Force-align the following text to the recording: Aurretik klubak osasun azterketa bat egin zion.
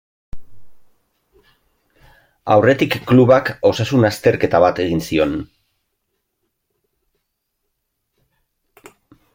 Aurretik 2.55 2.97
klubak 3.11 3.51
osasun 3.71 4.09
azterketa 4.09 4.63
bat 4.65 4.83
egin 4.85 5.05
zion. 5.09 5.37